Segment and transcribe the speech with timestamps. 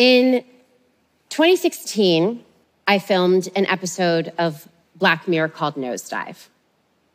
[0.00, 0.42] In
[1.28, 2.42] 2016,
[2.88, 4.66] I filmed an episode of
[4.96, 6.48] Black Mirror called Nosedive.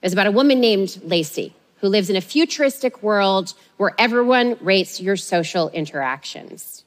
[0.04, 5.02] It's about a woman named Lacey who lives in a futuristic world where everyone rates
[5.02, 6.84] your social interactions.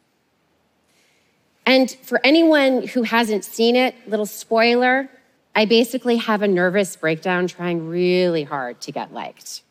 [1.66, 5.10] And for anyone who hasn't seen it, little spoiler,
[5.56, 9.62] I basically have a nervous breakdown trying really hard to get liked.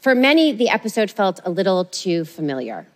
[0.00, 2.86] For many, the episode felt a little too familiar.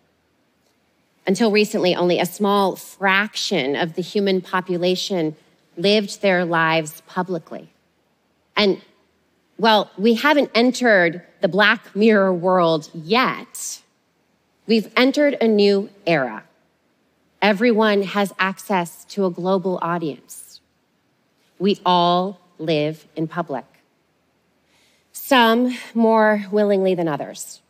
[1.29, 5.37] Until recently, only a small fraction of the human population
[5.77, 7.69] lived their lives publicly.
[8.57, 8.81] And
[9.59, 13.83] well, we haven't entered the Black Mirror world yet.
[14.67, 16.45] We've entered a new era.
[17.43, 20.63] Everyone has access to a global audience.
[21.59, 23.67] We all live in public.
[25.13, 27.61] Some more willingly than others.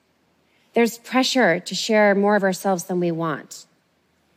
[0.79, 3.67] There's pressure to share more of ourselves than we want.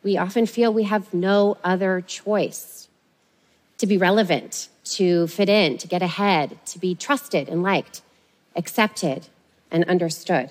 [0.01, 2.87] We often feel we have no other choice
[3.77, 8.01] to be relevant, to fit in, to get ahead, to be trusted and liked,
[8.55, 9.27] accepted
[9.69, 10.49] and understood.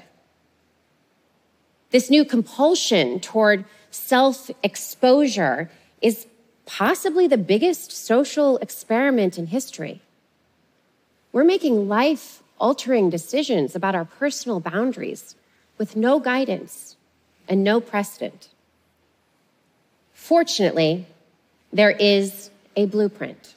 [1.91, 6.29] This new compulsion toward self exposure is
[6.67, 10.01] possibly the biggest social experiment in history.
[11.33, 15.35] We're making life altering decisions about our personal boundaries
[15.81, 16.95] with no guidance
[17.49, 18.49] and no precedent.
[20.13, 21.07] Fortunately,
[21.73, 23.55] there is a blueprint.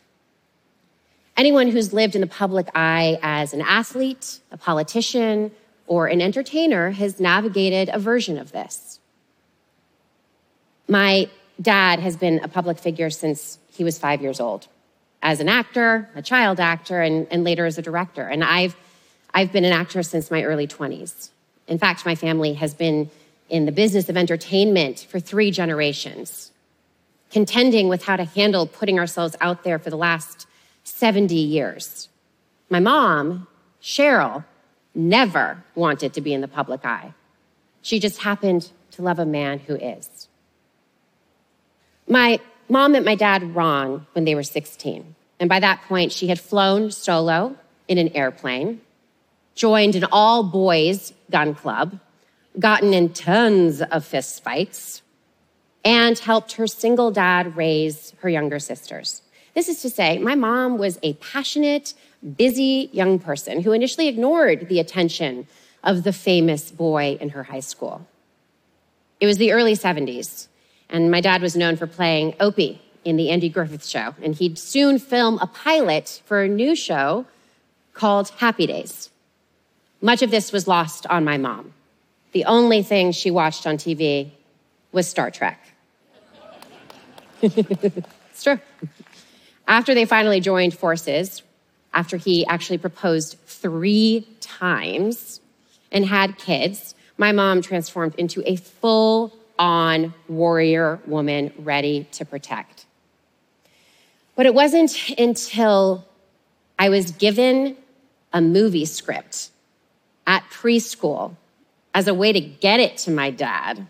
[1.35, 5.51] Anyone who's lived in the public eye as an athlete, a politician,
[5.85, 9.01] or an entertainer has navigated a version of this.
[10.87, 11.29] My
[11.61, 14.67] dad has been a public figure since he was five years old,
[15.21, 18.25] as an actor, a child actor, and, and later as a director.
[18.25, 18.77] And I've,
[19.33, 21.31] I've been an actor since my early 20s.
[21.67, 23.09] In fact, my family has been
[23.49, 26.51] in the business of entertainment for three generations,
[27.31, 30.47] contending with how to handle putting ourselves out there for the last
[30.83, 32.09] 70 years.
[32.69, 33.47] My mom,
[33.81, 34.43] Cheryl,
[34.95, 37.13] never wanted to be in the public eye.
[37.81, 40.27] She just happened to love a man who is.
[42.07, 45.15] My mom met my dad Ron when they were 16.
[45.39, 47.57] And by that point, she had flown solo
[47.87, 48.81] in an airplane,
[49.55, 51.99] joined an all boys gun club,
[52.59, 55.01] gotten in tons of fistfights,
[55.83, 59.21] and helped her single dad raise her younger sisters.
[59.53, 61.93] This is to say, my mom was a passionate,
[62.37, 65.47] busy young person who initially ignored the attention
[65.83, 68.07] of the famous boy in her high school.
[69.19, 70.47] It was the early 70s,
[70.89, 74.57] and my dad was known for playing Opie in the Andy Griffith Show, and he'd
[74.57, 77.25] soon film a pilot for a new show
[77.93, 79.09] called Happy Days.
[80.03, 81.73] Much of this was lost on my mom.
[82.33, 84.31] The only thing she watched on TV
[84.91, 85.65] was Star Trek.
[87.41, 88.59] it's true.
[89.65, 91.41] After they finally joined forces,
[91.93, 95.39] after he actually proposed three times
[95.89, 102.85] and had kids, my mom transformed into a full on warrior woman ready to protect.
[104.35, 106.05] But it wasn't until
[106.77, 107.77] I was given
[108.33, 109.51] a movie script
[110.25, 111.35] at preschool
[111.93, 113.87] as a way to get it to my dad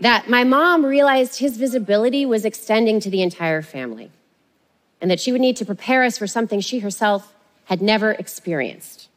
[0.00, 4.10] that my mom realized his visibility was extending to the entire family
[5.00, 9.08] and that she would need to prepare us for something she herself had never experienced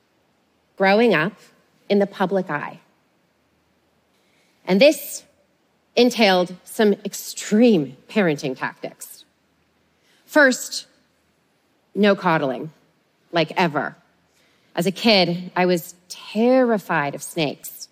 [0.78, 1.34] growing up
[1.90, 2.80] in the public eye.
[4.66, 5.24] And this
[5.96, 9.26] entailed some extreme parenting tactics.
[10.26, 10.88] First,
[11.94, 12.72] no coddling,
[13.32, 13.96] like ever.
[14.76, 17.90] As a kid, I was terrified of snakes.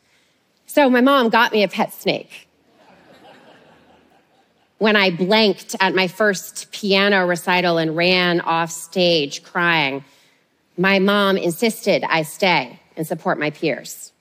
[0.66, 2.50] So my mom got me a pet snake
[4.80, 10.04] when I blanked at my first piano recital and ran off stage crying,
[10.78, 14.14] my mom insisted I stay and support my peers.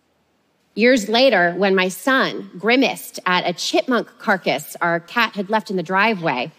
[0.74, 5.76] Years later, when my son grimaced at a chipmunk carcass our cat had left in
[5.76, 6.52] the driveway,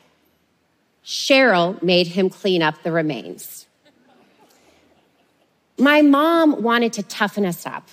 [1.06, 3.68] Cheryl made him clean up the remains.
[5.80, 7.88] My mom wanted to toughen us up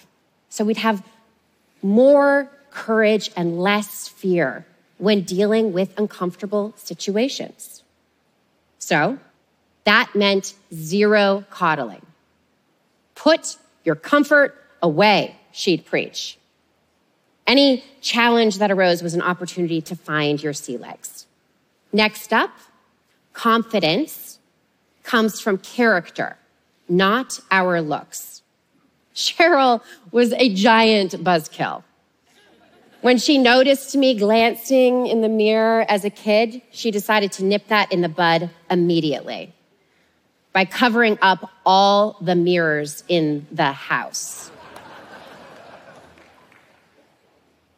[0.49, 1.07] so we'd have
[1.83, 4.67] more courage and less fear
[4.99, 7.85] when dealing with uncomfortable situations.
[8.79, 9.19] So
[9.85, 12.05] that meant zero coddling.
[13.15, 16.39] Put your comfort away, she'd preach.
[17.47, 21.27] Any challenge that arose was an opportunity to find your sea legs.
[21.93, 22.51] Next up,
[23.33, 24.39] confidence
[25.05, 26.37] comes from character,
[26.89, 28.43] not our looks.
[29.15, 31.83] Cheryl was a giant buzzkill.
[33.01, 37.69] When she noticed me glancing in the mirror as a kid, she decided to nip
[37.69, 39.53] that in the bud immediately
[40.53, 44.51] by covering up all the mirrors in the house.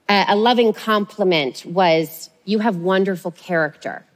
[0.08, 4.06] a loving compliment was, You have wonderful character,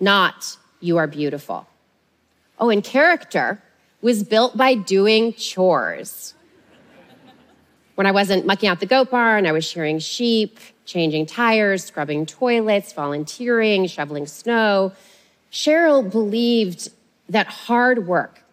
[0.00, 1.66] not you are beautiful.
[2.58, 3.60] Oh, and character
[4.04, 6.34] was built by doing chores.
[7.94, 12.26] When I wasn't mucking out the goat barn, I was shearing sheep, changing tires, scrubbing
[12.26, 14.92] toilets, volunteering, shoveling snow.
[15.50, 16.90] Cheryl believed
[17.30, 18.44] that hard work,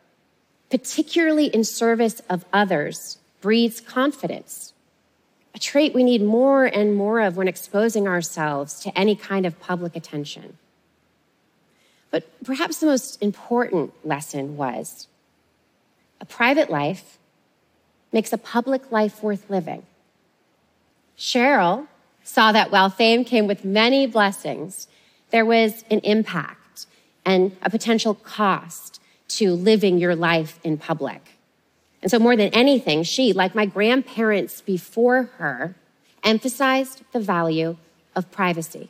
[0.70, 4.72] particularly in service of others, breeds confidence,
[5.54, 9.60] a trait we need more and more of when exposing ourselves to any kind of
[9.60, 10.58] public attention.
[12.10, 15.10] But perhaps the most important lesson was
[16.22, 17.18] a private life
[18.14, 19.84] makes a public life worth living.
[21.18, 21.88] Cheryl
[22.24, 24.88] saw that while fame came with many blessings,
[25.32, 26.86] there was an impact
[27.26, 31.38] and a potential cost to living your life in public.
[32.02, 35.76] And so, more than anything, she, like my grandparents before her,
[36.24, 37.78] emphasized the value
[38.16, 38.90] of privacy.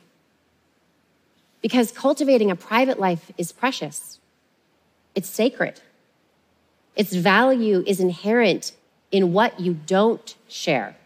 [1.60, 4.18] Because cultivating a private life is precious,
[5.14, 5.80] it's sacred.
[6.96, 8.72] Its value is inherent
[9.10, 10.96] in what you don't share,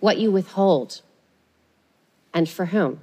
[0.00, 1.00] what you withhold,
[2.34, 3.00] and for whom.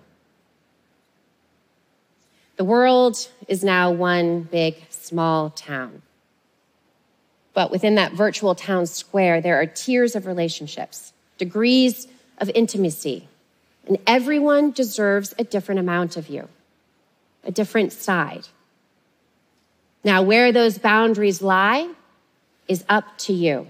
[2.57, 6.01] The world is now one big, small town.
[7.53, 12.07] But within that virtual town square, there are tiers of relationships, degrees
[12.37, 13.27] of intimacy,
[13.87, 16.47] and everyone deserves a different amount of you,
[17.43, 18.47] a different side.
[20.03, 21.89] Now, where those boundaries lie
[22.67, 23.67] is up to you.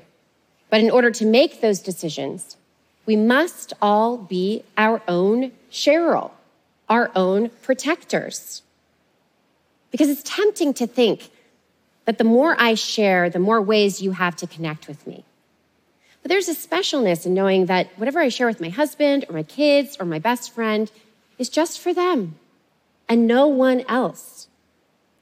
[0.70, 2.56] But in order to make those decisions,
[3.06, 6.32] we must all be our own Cheryl,
[6.88, 8.62] our own protectors.
[9.92, 11.32] Because it's tempting to think
[12.06, 15.24] that the more I share, the more ways you have to connect with me.
[16.22, 19.44] But there's a specialness in knowing that whatever I share with my husband or my
[19.44, 20.92] kids or my best friend
[21.38, 22.36] is just for them
[23.08, 24.48] and no one else.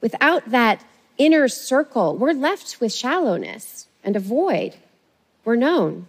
[0.02, 0.84] Without that
[1.18, 4.76] inner circle, we're left with shallowness and a void.
[5.44, 6.08] We're known,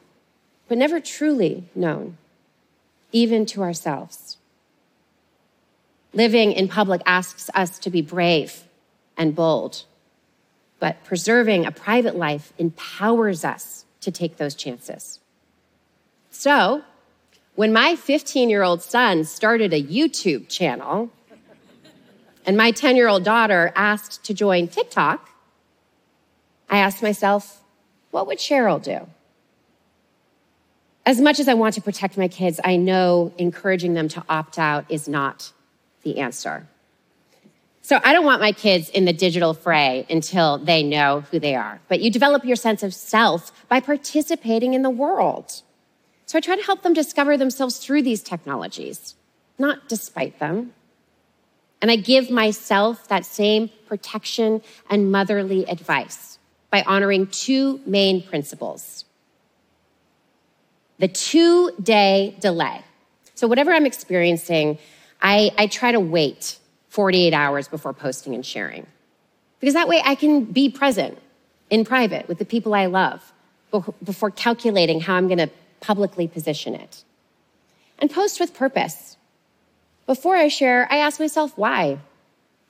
[0.68, 2.16] but never truly known,
[3.12, 4.36] even to ourselves.
[6.12, 8.64] Living in public asks us to be brave
[9.16, 9.84] and bold,
[10.80, 15.20] but preserving a private life empowers us to take those chances.
[16.30, 16.82] So,
[17.56, 21.10] when my 15 year old son started a YouTube channel
[22.48, 25.28] and my 10 year old daughter asked to join TikTok,
[26.70, 27.62] I asked myself,
[28.10, 29.06] what would Cheryl do?
[31.04, 34.58] As much as I want to protect my kids, I know encouraging them to opt
[34.58, 35.52] out is not
[36.04, 36.66] the answer.
[37.82, 41.54] So I don't want my kids in the digital fray until they know who they
[41.54, 41.82] are.
[41.88, 45.60] But you develop your sense of self by participating in the world.
[46.24, 49.16] So I try to help them discover themselves through these technologies,
[49.58, 50.72] not despite them.
[51.80, 56.38] And I give myself that same protection and motherly advice
[56.70, 59.04] by honoring two main principles.
[60.98, 62.82] The two day delay.
[63.34, 64.78] So, whatever I'm experiencing,
[65.22, 66.58] I, I try to wait
[66.88, 68.86] 48 hours before posting and sharing.
[69.60, 71.18] Because that way I can be present
[71.70, 73.32] in private with the people I love
[74.02, 77.04] before calculating how I'm going to publicly position it.
[77.98, 79.17] And post with purpose.
[80.08, 81.98] Before I share, I ask myself why?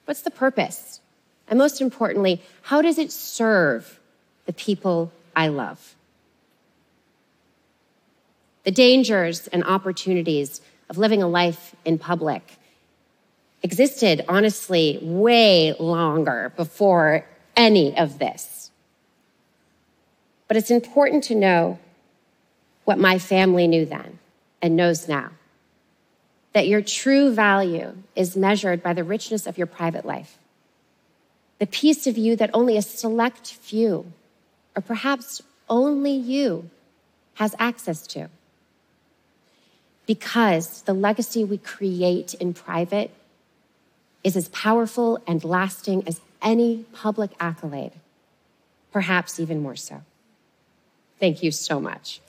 [0.07, 1.00] What's the purpose?
[1.47, 4.00] And most importantly, how does it serve
[4.47, 5.95] the people I love?
[8.64, 12.57] The dangers and opportunities of living a life in public
[13.62, 18.73] existed, honestly, way longer before any of this.
[20.49, 21.78] But it's important to know
[22.85, 24.18] what my family knew then
[24.61, 25.30] and knows now
[26.58, 30.38] that your true value is measured by the richness of your private life,
[31.60, 34.12] the piece of you that only a select few,
[34.74, 36.68] or perhaps only you,
[37.34, 38.28] has access to.
[40.04, 43.12] Because the legacy we create in private
[44.24, 47.92] is as powerful and lasting as any public accolade,
[48.90, 50.02] perhaps even more so.
[51.20, 52.20] Thank you so much.